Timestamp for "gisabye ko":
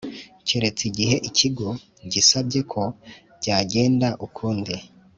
2.11-2.81